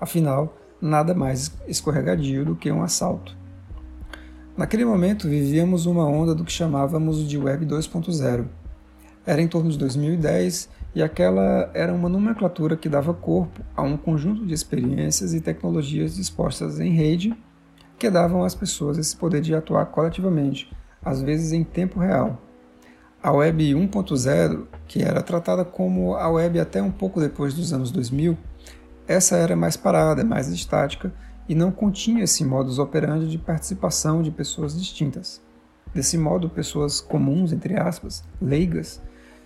Afinal, 0.00 0.56
nada 0.80 1.12
mais 1.12 1.52
escorregadio 1.66 2.44
do 2.44 2.54
que 2.54 2.70
um 2.70 2.84
assalto. 2.84 3.36
Naquele 4.56 4.84
momento 4.84 5.28
vivíamos 5.28 5.86
uma 5.86 6.06
onda 6.06 6.36
do 6.36 6.44
que 6.44 6.52
chamávamos 6.52 7.28
de 7.28 7.36
Web 7.36 7.66
2.0. 7.66 8.46
Era 9.26 9.42
em 9.42 9.48
torno 9.48 9.72
de 9.72 9.76
2010 9.76 10.68
e 10.94 11.02
aquela 11.02 11.68
era 11.74 11.92
uma 11.92 12.08
nomenclatura 12.08 12.76
que 12.76 12.88
dava 12.88 13.12
corpo 13.12 13.60
a 13.76 13.82
um 13.82 13.96
conjunto 13.96 14.46
de 14.46 14.54
experiências 14.54 15.34
e 15.34 15.40
tecnologias 15.40 16.14
dispostas 16.14 16.78
em 16.78 16.92
rede 16.92 17.36
que 18.00 18.08
davam 18.08 18.42
às 18.42 18.54
pessoas 18.54 18.96
esse 18.96 19.14
poder 19.14 19.42
de 19.42 19.54
atuar 19.54 19.84
coletivamente, 19.84 20.74
às 21.04 21.20
vezes 21.20 21.52
em 21.52 21.62
tempo 21.62 22.00
real. 22.00 22.40
A 23.22 23.30
Web 23.30 23.74
1.0, 23.74 24.66
que 24.88 25.02
era 25.02 25.22
tratada 25.22 25.66
como 25.66 26.14
a 26.14 26.26
web 26.30 26.58
até 26.58 26.80
um 26.80 26.90
pouco 26.90 27.20
depois 27.20 27.52
dos 27.52 27.74
anos 27.74 27.90
2000, 27.90 28.38
essa 29.06 29.36
era 29.36 29.54
mais 29.54 29.76
parada, 29.76 30.24
mais 30.24 30.48
estática 30.48 31.12
e 31.46 31.54
não 31.54 31.70
continha 31.70 32.24
esse 32.24 32.42
modus 32.42 32.78
operandi 32.78 33.28
de 33.28 33.36
participação 33.36 34.22
de 34.22 34.30
pessoas 34.30 34.78
distintas. 34.78 35.42
Desse 35.94 36.16
modo, 36.16 36.48
pessoas 36.48 37.02
comuns, 37.02 37.52
entre 37.52 37.78
aspas, 37.78 38.24
leigas, 38.40 38.98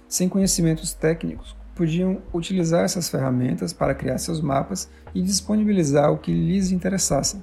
sem 0.06 0.28
conhecimentos 0.28 0.94
técnicos, 0.94 1.56
podiam 1.74 2.22
utilizar 2.32 2.84
essas 2.84 3.08
ferramentas 3.08 3.72
para 3.72 3.96
criar 3.96 4.18
seus 4.18 4.40
mapas 4.40 4.88
e 5.12 5.20
disponibilizar 5.20 6.12
o 6.12 6.18
que 6.18 6.32
lhes 6.32 6.70
interessasse, 6.70 7.42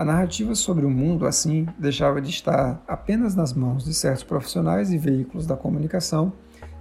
a 0.00 0.04
narrativa 0.04 0.54
sobre 0.54 0.86
o 0.86 0.90
mundo, 0.90 1.26
assim, 1.26 1.68
deixava 1.78 2.22
de 2.22 2.30
estar 2.30 2.82
apenas 2.88 3.34
nas 3.34 3.52
mãos 3.52 3.84
de 3.84 3.92
certos 3.92 4.24
profissionais 4.24 4.90
e 4.90 4.96
veículos 4.96 5.46
da 5.46 5.58
comunicação 5.58 6.32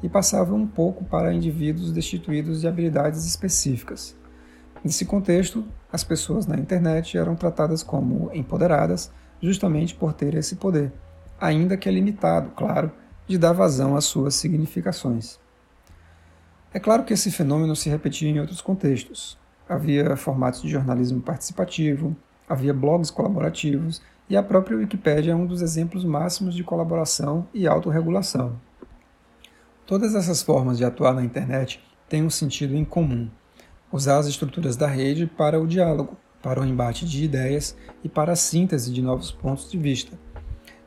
e 0.01 0.07
passava 0.07 0.55
um 0.55 0.65
pouco 0.65 1.03
para 1.03 1.33
indivíduos 1.33 1.91
destituídos 1.91 2.61
de 2.61 2.67
habilidades 2.69 3.25
específicas. 3.25 4.15
Nesse 4.81 5.03
contexto, 5.03 5.65
as 5.91 6.01
pessoas 6.01 6.47
na 6.47 6.55
internet 6.55 7.17
eram 7.17 7.35
tratadas 7.35 7.83
como 7.83 8.31
empoderadas 8.33 9.11
justamente 9.41 9.93
por 9.93 10.13
ter 10.13 10.33
esse 10.33 10.55
poder, 10.55 10.93
ainda 11.41 11.75
que 11.75 11.89
é 11.89 11.91
limitado, 11.91 12.51
claro, 12.51 12.89
de 13.27 13.37
dar 13.37 13.51
vazão 13.51 13.97
às 13.97 14.05
suas 14.05 14.35
significações. 14.35 15.37
É 16.73 16.79
claro 16.79 17.03
que 17.03 17.11
esse 17.11 17.31
fenômeno 17.31 17.75
se 17.75 17.89
repetia 17.89 18.29
em 18.29 18.39
outros 18.39 18.61
contextos. 18.61 19.37
Havia 19.67 20.15
formatos 20.15 20.61
de 20.61 20.69
jornalismo 20.69 21.19
participativo, 21.19 22.15
havia 22.49 22.73
blogs 22.73 23.11
colaborativos 23.11 24.01
e 24.27 24.35
a 24.35 24.41
própria 24.41 24.77
Wikipédia 24.77 25.31
é 25.31 25.35
um 25.35 25.45
dos 25.45 25.61
exemplos 25.61 26.03
máximos 26.03 26.55
de 26.55 26.63
colaboração 26.63 27.47
e 27.53 27.67
autorregulação. 27.67 28.59
Todas 29.85 30.15
essas 30.15 30.41
formas 30.41 30.77
de 30.77 30.83
atuar 30.83 31.13
na 31.13 31.23
internet 31.23 31.81
têm 32.07 32.23
um 32.23 32.29
sentido 32.29 32.75
em 32.75 32.83
comum: 32.83 33.29
usar 33.91 34.17
as 34.17 34.27
estruturas 34.27 34.75
da 34.75 34.87
rede 34.87 35.27
para 35.27 35.59
o 35.59 35.67
diálogo, 35.67 36.17
para 36.41 36.59
o 36.61 36.65
embate 36.65 37.05
de 37.05 37.23
ideias 37.23 37.75
e 38.03 38.09
para 38.09 38.33
a 38.33 38.35
síntese 38.35 38.91
de 38.91 39.01
novos 39.01 39.31
pontos 39.31 39.69
de 39.69 39.77
vista. 39.77 40.17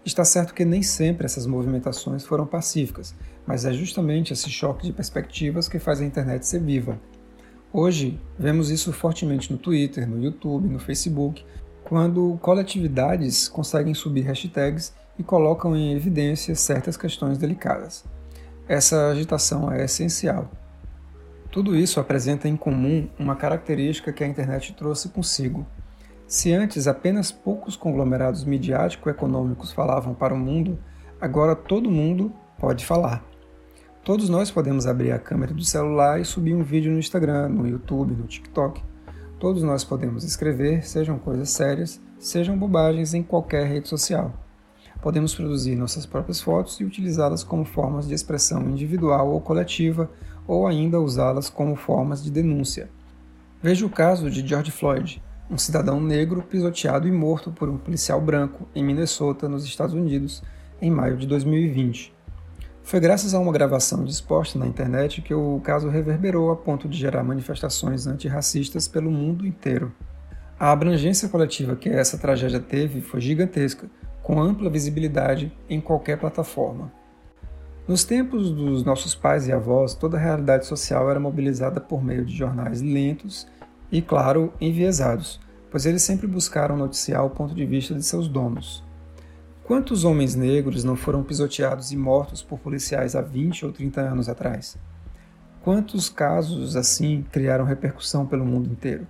Está 0.04 0.24
certo 0.24 0.54
que 0.54 0.64
nem 0.64 0.82
sempre 0.82 1.26
essas 1.26 1.46
movimentações 1.46 2.24
foram 2.24 2.44
pacíficas, 2.44 3.14
mas 3.46 3.64
é 3.64 3.72
justamente 3.72 4.32
esse 4.32 4.50
choque 4.50 4.86
de 4.86 4.92
perspectivas 4.92 5.68
que 5.68 5.78
faz 5.78 6.00
a 6.00 6.04
internet 6.04 6.44
ser 6.44 6.60
viva 6.60 6.98
Hoje, 7.74 8.20
vemos 8.38 8.68
isso 8.68 8.92
fortemente 8.92 9.50
no 9.50 9.56
Twitter, 9.56 10.06
no 10.06 10.22
YouTube, 10.22 10.68
no 10.68 10.78
Facebook, 10.78 11.42
quando 11.82 12.38
coletividades 12.42 13.48
conseguem 13.48 13.94
subir 13.94 14.26
hashtags 14.26 14.92
e 15.18 15.22
colocam 15.22 15.74
em 15.74 15.94
evidência 15.94 16.54
certas 16.54 16.98
questões 16.98 17.38
delicadas. 17.38 18.04
Essa 18.68 19.08
agitação 19.08 19.72
é 19.72 19.86
essencial. 19.86 20.50
Tudo 21.50 21.74
isso 21.74 21.98
apresenta 21.98 22.46
em 22.46 22.58
comum 22.58 23.08
uma 23.18 23.36
característica 23.36 24.12
que 24.12 24.22
a 24.22 24.28
internet 24.28 24.74
trouxe 24.74 25.08
consigo. 25.08 25.66
Se 26.26 26.52
antes 26.52 26.86
apenas 26.86 27.32
poucos 27.32 27.74
conglomerados 27.74 28.44
midiático-econômicos 28.44 29.72
falavam 29.72 30.12
para 30.12 30.34
o 30.34 30.38
mundo, 30.38 30.78
agora 31.18 31.56
todo 31.56 31.90
mundo 31.90 32.34
pode 32.58 32.84
falar. 32.84 33.31
Todos 34.04 34.28
nós 34.28 34.50
podemos 34.50 34.84
abrir 34.84 35.12
a 35.12 35.18
câmera 35.18 35.54
do 35.54 35.62
celular 35.62 36.20
e 36.20 36.24
subir 36.24 36.56
um 36.56 36.64
vídeo 36.64 36.90
no 36.90 36.98
Instagram, 36.98 37.50
no 37.50 37.68
YouTube, 37.68 38.16
no 38.16 38.26
TikTok. 38.26 38.82
Todos 39.38 39.62
nós 39.62 39.84
podemos 39.84 40.24
escrever, 40.24 40.84
sejam 40.84 41.20
coisas 41.20 41.50
sérias, 41.50 42.00
sejam 42.18 42.58
bobagens 42.58 43.14
em 43.14 43.22
qualquer 43.22 43.64
rede 43.64 43.88
social. 43.88 44.32
Podemos 45.00 45.36
produzir 45.36 45.76
nossas 45.76 46.04
próprias 46.04 46.40
fotos 46.40 46.80
e 46.80 46.84
utilizá-las 46.84 47.44
como 47.44 47.64
formas 47.64 48.08
de 48.08 48.14
expressão 48.14 48.68
individual 48.68 49.30
ou 49.30 49.40
coletiva, 49.40 50.10
ou 50.48 50.66
ainda 50.66 51.00
usá-las 51.00 51.48
como 51.48 51.76
formas 51.76 52.24
de 52.24 52.30
denúncia. 52.32 52.90
Veja 53.62 53.86
o 53.86 53.90
caso 53.90 54.28
de 54.28 54.44
George 54.44 54.72
Floyd, 54.72 55.22
um 55.48 55.56
cidadão 55.56 56.00
negro 56.00 56.42
pisoteado 56.42 57.06
e 57.06 57.12
morto 57.12 57.52
por 57.52 57.68
um 57.68 57.78
policial 57.78 58.20
branco 58.20 58.66
em 58.74 58.82
Minnesota, 58.82 59.48
nos 59.48 59.64
Estados 59.64 59.94
Unidos, 59.94 60.42
em 60.80 60.90
maio 60.90 61.16
de 61.16 61.24
2020. 61.28 62.12
Foi 62.82 63.00
graças 63.00 63.32
a 63.32 63.38
uma 63.38 63.52
gravação 63.52 64.04
disposta 64.04 64.58
na 64.58 64.66
internet 64.66 65.22
que 65.22 65.32
o 65.32 65.60
caso 65.64 65.88
reverberou 65.88 66.50
a 66.50 66.56
ponto 66.56 66.88
de 66.88 66.98
gerar 66.98 67.22
manifestações 67.22 68.06
antirracistas 68.06 68.86
pelo 68.86 69.10
mundo 69.10 69.46
inteiro. 69.46 69.92
A 70.58 70.70
abrangência 70.70 71.28
coletiva 71.28 71.74
que 71.74 71.88
essa 71.88 72.18
tragédia 72.18 72.60
teve 72.60 73.00
foi 73.00 73.20
gigantesca, 73.20 73.88
com 74.22 74.40
ampla 74.40 74.70
visibilidade 74.70 75.52
em 75.68 75.80
qualquer 75.80 76.18
plataforma. 76.18 76.92
Nos 77.88 78.04
tempos 78.04 78.50
dos 78.50 78.84
nossos 78.84 79.14
pais 79.14 79.48
e 79.48 79.52
avós, 79.52 79.94
toda 79.94 80.16
a 80.16 80.20
realidade 80.20 80.66
social 80.66 81.10
era 81.10 81.18
mobilizada 81.18 81.80
por 81.80 82.02
meio 82.04 82.24
de 82.24 82.36
jornais 82.36 82.80
lentos 82.80 83.46
e, 83.90 84.00
claro, 84.00 84.52
enviesados, 84.60 85.40
pois 85.70 85.84
eles 85.86 86.02
sempre 86.02 86.26
buscaram 86.26 86.76
noticiar 86.76 87.24
o 87.24 87.30
ponto 87.30 87.54
de 87.54 87.66
vista 87.66 87.94
de 87.94 88.02
seus 88.02 88.28
donos. 88.28 88.84
Quantos 89.64 90.02
homens 90.02 90.34
negros 90.34 90.82
não 90.82 90.96
foram 90.96 91.22
pisoteados 91.22 91.92
e 91.92 91.96
mortos 91.96 92.42
por 92.42 92.58
policiais 92.58 93.14
há 93.14 93.22
20 93.22 93.64
ou 93.64 93.72
30 93.72 94.00
anos 94.00 94.28
atrás? 94.28 94.76
Quantos 95.62 96.08
casos 96.08 96.74
assim 96.74 97.24
criaram 97.30 97.64
repercussão 97.64 98.26
pelo 98.26 98.44
mundo 98.44 98.68
inteiro? 98.68 99.06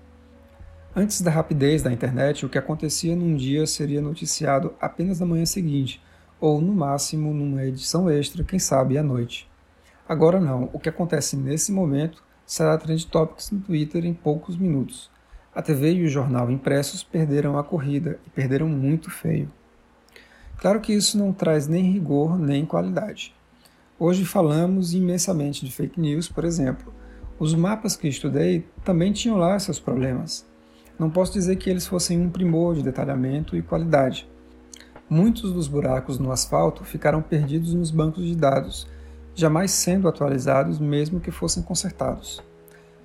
Antes 0.95 1.23
da 1.23 1.31
rapidez 1.31 1.81
da 1.81 1.91
internet, 1.91 2.45
o 2.45 2.51
que 2.51 2.59
acontecia 2.59 3.17
num 3.17 3.35
dia 3.35 3.67
seria 3.67 4.03
noticiado 4.03 4.75
apenas 4.79 5.21
na 5.21 5.25
manhã 5.25 5.47
seguinte, 5.47 6.03
ou 6.39 6.61
no 6.61 6.75
máximo 6.75 7.33
numa 7.33 7.65
edição 7.65 8.11
extra, 8.11 8.45
quem 8.45 8.59
sabe 8.59 8.99
à 8.99 9.03
noite. 9.03 9.51
Agora 10.07 10.39
não, 10.39 10.69
o 10.75 10.79
que 10.79 10.91
acontece 10.91 11.35
nesse 11.35 11.73
momento 11.73 12.23
será 12.45 12.77
trend 12.77 13.07
topics 13.07 13.51
no 13.51 13.61
Twitter 13.61 14.05
em 14.05 14.13
poucos 14.13 14.59
minutos. 14.59 15.11
A 15.55 15.63
TV 15.63 15.95
e 15.95 16.05
o 16.05 16.09
jornal 16.09 16.51
impressos 16.51 17.03
perderam 17.03 17.59
a 17.59 17.65
corrida 17.65 18.21
e 18.27 18.31
perderam 18.31 18.69
muito 18.69 19.11
feio. 19.11 19.51
Claro 20.59 20.81
que 20.81 20.93
isso 20.93 21.19
não 21.19 21.33
traz 21.33 21.67
nem 21.67 21.93
rigor 21.93 22.39
nem 22.39 22.65
qualidade. 22.65 23.35
Hoje 23.99 24.25
falamos 24.25 24.95
imensamente 24.95 25.65
de 25.65 25.73
fake 25.73 26.01
news, 26.01 26.29
por 26.29 26.45
exemplo. 26.45 26.93
Os 27.39 27.55
mapas 27.55 27.97
que 27.97 28.09
estudei 28.09 28.67
também 28.85 29.13
tinham 29.13 29.37
lá 29.37 29.59
seus 29.59 29.79
problemas. 29.79 30.47
Não 30.99 31.11
posso 31.11 31.33
dizer 31.33 31.57
que 31.57 31.69
eles 31.69 31.87
fossem 31.87 32.21
um 32.21 32.31
primor 32.31 32.75
de 32.75 32.83
detalhamento 32.83 33.57
e 33.57 33.63
qualidade. 33.63 34.29
Muitos 35.09 35.53
dos 35.53 35.69
buracos 35.69 36.19
no 36.19 36.33
asfalto 36.33 36.85
ficaram 36.85 37.21
perdidos 37.21 37.75
nos 37.75 37.91
bancos 37.91 38.25
de 38.25 38.35
dados, 38.35 38.87
jamais 39.35 39.71
sendo 39.71 40.09
atualizados 40.09 40.79
mesmo 40.79 41.21
que 41.21 41.31
fossem 41.31 41.63
consertados. 41.63 42.43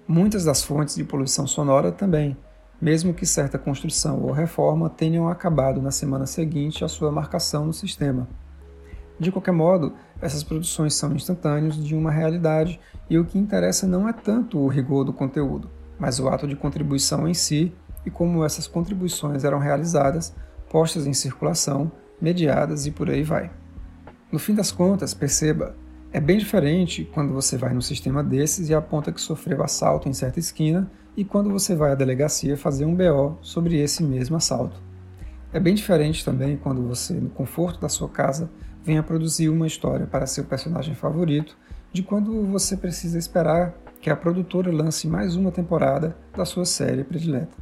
Muitas 0.07 0.45
das 0.45 0.63
fontes 0.63 0.95
de 0.95 1.03
poluição 1.03 1.45
sonora 1.45 1.91
também, 1.91 2.37
mesmo 2.81 3.13
que 3.13 3.25
certa 3.25 3.57
construção 3.57 4.21
ou 4.21 4.31
reforma 4.31 4.89
tenham 4.89 5.27
acabado 5.27 5.81
na 5.81 5.91
semana 5.91 6.25
seguinte 6.25 6.83
à 6.85 6.87
sua 6.87 7.11
marcação 7.11 7.65
no 7.65 7.73
sistema. 7.73 8.27
De 9.19 9.31
qualquer 9.31 9.51
modo, 9.51 9.93
essas 10.21 10.43
produções 10.43 10.93
são 10.93 11.15
instantâneos 11.15 11.83
de 11.83 11.95
uma 11.95 12.11
realidade 12.11 12.79
e 13.09 13.17
o 13.17 13.25
que 13.25 13.39
interessa 13.39 13.87
não 13.87 14.07
é 14.07 14.13
tanto 14.13 14.59
o 14.59 14.67
rigor 14.67 15.03
do 15.03 15.11
conteúdo, 15.11 15.69
mas 15.97 16.19
o 16.19 16.27
ato 16.29 16.47
de 16.47 16.55
contribuição 16.55 17.27
em 17.27 17.33
si 17.33 17.73
e 18.05 18.11
como 18.11 18.45
essas 18.45 18.67
contribuições 18.67 19.43
eram 19.43 19.57
realizadas, 19.57 20.35
postas 20.69 21.07
em 21.07 21.13
circulação, 21.13 21.91
mediadas 22.21 22.85
e 22.85 22.91
por 22.91 23.09
aí 23.09 23.23
vai. 23.23 23.51
No 24.31 24.37
fim 24.37 24.53
das 24.53 24.71
contas, 24.71 25.13
perceba, 25.13 25.75
é 26.11 26.19
bem 26.19 26.37
diferente 26.37 27.09
quando 27.13 27.33
você 27.33 27.57
vai 27.57 27.73
num 27.73 27.81
sistema 27.81 28.23
desses 28.23 28.69
e 28.69 28.75
aponta 28.75 29.11
que 29.11 29.19
sofreu 29.19 29.63
assalto 29.63 30.07
em 30.07 30.13
certa 30.13 30.39
esquina 30.39 30.89
e 31.17 31.25
quando 31.25 31.49
você 31.49 31.75
vai 31.75 31.91
à 31.91 31.95
delegacia 31.95 32.55
fazer 32.55 32.85
um 32.85 32.95
BO 32.95 33.39
sobre 33.41 33.81
esse 33.81 34.03
mesmo 34.03 34.37
assalto. 34.37 34.79
É 35.51 35.59
bem 35.59 35.73
diferente 35.73 36.23
também 36.23 36.55
quando 36.55 36.87
você, 36.87 37.15
no 37.15 37.31
conforto 37.31 37.81
da 37.81 37.89
sua 37.89 38.07
casa, 38.07 38.51
venha 38.83 39.01
produzir 39.01 39.49
uma 39.49 39.65
história 39.65 40.05
para 40.05 40.27
seu 40.27 40.43
personagem 40.43 40.93
favorito, 40.93 41.57
de 41.91 42.03
quando 42.03 42.45
você 42.45 42.77
precisa 42.77 43.17
esperar 43.17 43.73
que 43.99 44.11
a 44.11 44.15
produtora 44.15 44.71
lance 44.71 45.07
mais 45.07 45.35
uma 45.35 45.51
temporada 45.51 46.15
da 46.35 46.45
sua 46.45 46.65
série 46.65 47.03
predileta. 47.03 47.57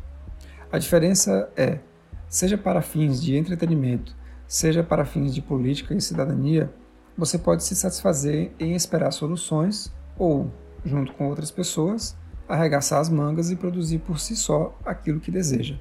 A 0.70 0.78
diferença 0.78 1.50
é, 1.56 1.80
seja 2.28 2.58
para 2.58 2.82
fins 2.82 3.22
de 3.22 3.38
entretenimento, 3.38 4.14
seja 4.46 4.84
para 4.84 5.06
fins 5.06 5.34
de 5.34 5.42
política 5.42 5.94
e 5.94 6.02
cidadania, 6.02 6.70
você 7.18 7.38
pode 7.38 7.64
se 7.64 7.74
satisfazer 7.74 8.52
em 8.60 8.74
esperar 8.74 9.12
soluções 9.12 9.94
ou, 10.18 10.52
junto 10.84 11.14
com 11.14 11.30
outras 11.30 11.50
pessoas, 11.50 12.18
arregaçar 12.48 13.00
as 13.00 13.10
mangas 13.10 13.52
e 13.52 13.56
produzir 13.56 14.00
por 14.00 14.20
si 14.20 14.36
só 14.36 14.78
aquilo 14.86 15.20
que 15.20 15.32
deseja. 15.32 15.76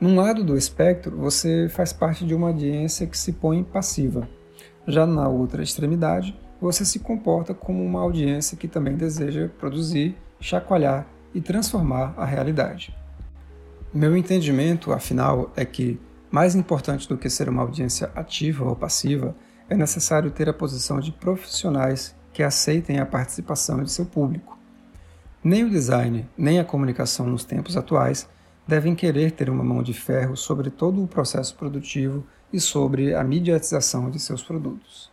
Num 0.00 0.14
lado 0.14 0.44
do 0.44 0.56
espectro, 0.56 1.16
você 1.16 1.68
faz 1.68 1.92
parte 1.92 2.24
de 2.24 2.34
uma 2.34 2.48
audiência 2.48 3.06
que 3.06 3.18
se 3.18 3.32
põe 3.32 3.64
passiva. 3.64 4.28
Já 4.86 5.06
na 5.06 5.28
outra 5.28 5.62
extremidade, 5.62 6.38
você 6.60 6.84
se 6.84 6.98
comporta 6.98 7.52
como 7.52 7.84
uma 7.84 8.00
audiência 8.00 8.56
que 8.56 8.68
também 8.68 8.96
deseja 8.96 9.50
produzir, 9.58 10.16
chacoalhar 10.40 11.06
e 11.34 11.40
transformar 11.40 12.14
a 12.16 12.24
realidade. 12.24 12.94
Meu 13.92 14.16
entendimento, 14.16 14.92
afinal, 14.92 15.52
é 15.56 15.64
que, 15.64 15.98
mais 16.30 16.54
importante 16.54 17.08
do 17.08 17.16
que 17.16 17.30
ser 17.30 17.48
uma 17.48 17.62
audiência 17.62 18.10
ativa 18.14 18.64
ou 18.64 18.76
passiva, 18.76 19.34
é 19.68 19.76
necessário 19.76 20.30
ter 20.30 20.48
a 20.48 20.54
posição 20.54 21.00
de 21.00 21.12
profissionais 21.12 22.14
que 22.32 22.42
aceitem 22.42 22.98
a 22.98 23.06
participação 23.06 23.82
de 23.82 23.90
seu 23.90 24.06
público. 24.06 24.57
Nem 25.42 25.64
o 25.64 25.70
design, 25.70 26.28
nem 26.36 26.58
a 26.58 26.64
comunicação 26.64 27.26
nos 27.26 27.44
tempos 27.44 27.76
atuais 27.76 28.28
devem 28.66 28.94
querer 28.94 29.30
ter 29.30 29.48
uma 29.48 29.62
mão 29.62 29.82
de 29.82 29.94
ferro 29.94 30.36
sobre 30.36 30.68
todo 30.68 31.02
o 31.02 31.06
processo 31.06 31.54
produtivo 31.54 32.26
e 32.52 32.58
sobre 32.58 33.14
a 33.14 33.22
mediatização 33.22 34.10
de 34.10 34.18
seus 34.18 34.42
produtos. 34.42 35.10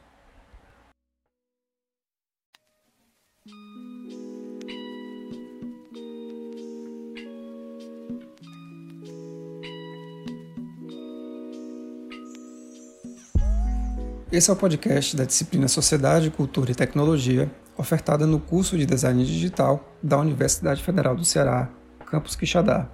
Esse 14.31 14.49
é 14.49 14.53
o 14.53 14.55
podcast 14.57 15.15
da 15.15 15.23
disciplina 15.23 15.67
Sociedade, 15.67 16.29
Cultura 16.29 16.71
e 16.71 16.75
Tecnologia, 16.75 17.49
ofertada 17.77 18.25
no 18.25 18.39
curso 18.39 18.77
de 18.77 18.85
Design 18.85 19.23
Digital 19.25 19.93
da 20.01 20.17
Universidade 20.17 20.81
Federal 20.81 21.15
do 21.15 21.25
Ceará, 21.25 21.69
Campus 22.05 22.35
Quixadá. 22.35 22.87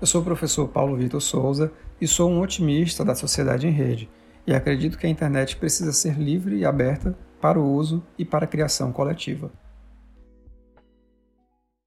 Eu 0.00 0.06
sou 0.06 0.20
o 0.20 0.24
professor 0.24 0.68
Paulo 0.68 0.96
Vitor 0.96 1.20
Souza 1.20 1.72
e 2.00 2.06
sou 2.06 2.30
um 2.30 2.40
otimista 2.40 3.04
da 3.04 3.14
sociedade 3.14 3.66
em 3.66 3.70
rede, 3.70 4.08
e 4.46 4.54
acredito 4.54 4.98
que 4.98 5.06
a 5.06 5.10
internet 5.10 5.56
precisa 5.56 5.92
ser 5.92 6.18
livre 6.18 6.56
e 6.56 6.64
aberta 6.64 7.16
para 7.40 7.58
o 7.58 7.72
uso 7.72 8.02
e 8.18 8.24
para 8.24 8.44
a 8.44 8.48
criação 8.48 8.92
coletiva. 8.92 9.50